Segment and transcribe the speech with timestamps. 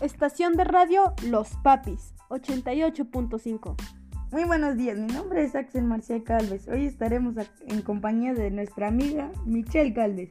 [0.00, 3.76] Estación de radio Los Papis, 88.5.
[4.32, 6.68] Muy buenos días, mi nombre es Axel Marcial Calves.
[6.68, 7.34] Hoy estaremos
[7.66, 10.30] en compañía de nuestra amiga Michelle Calves.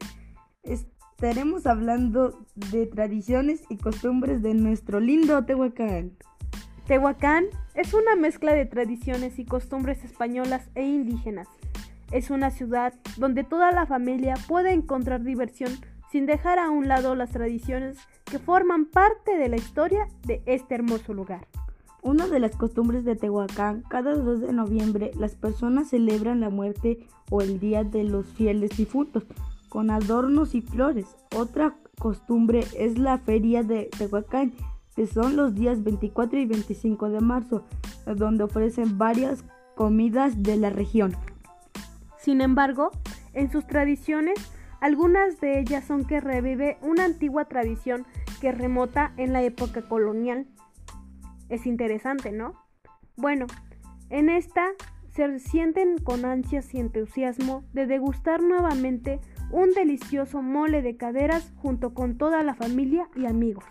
[0.64, 6.16] Estaremos hablando de tradiciones y costumbres de nuestro lindo Tehuacán.
[6.88, 7.44] Tehuacán
[7.76, 11.46] es una mezcla de tradiciones y costumbres españolas e indígenas.
[12.10, 15.70] Es una ciudad donde toda la familia puede encontrar diversión
[16.10, 20.74] sin dejar a un lado las tradiciones que forman parte de la historia de este
[20.74, 21.46] hermoso lugar.
[22.02, 27.06] Una de las costumbres de Tehuacán, cada 2 de noviembre las personas celebran la muerte
[27.30, 29.24] o el Día de los Fieles Difuntos
[29.68, 31.06] con adornos y flores.
[31.36, 34.52] Otra costumbre es la Feria de Tehuacán,
[34.96, 37.64] que son los días 24 y 25 de marzo,
[38.16, 39.44] donde ofrecen varias
[39.76, 41.14] comidas de la región.
[42.18, 42.90] Sin embargo,
[43.32, 48.06] en sus tradiciones algunas de ellas son que revive una antigua tradición
[48.40, 50.46] que remota en la época colonial.
[51.48, 52.54] Es interesante, ¿no?
[53.16, 53.46] Bueno,
[54.08, 54.68] en esta
[55.14, 61.92] se sienten con ansias y entusiasmo de degustar nuevamente un delicioso mole de caderas junto
[61.92, 63.64] con toda la familia y amigos.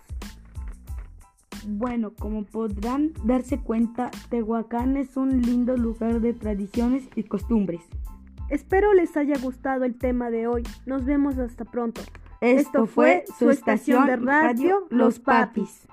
[1.68, 7.82] Bueno, como podrán darse cuenta, Tehuacán es un lindo lugar de tradiciones y costumbres.
[8.50, 10.64] Espero les haya gustado el tema de hoy.
[10.86, 12.02] Nos vemos hasta pronto.
[12.42, 15.88] Esto, fue su estación de radio Los Papis.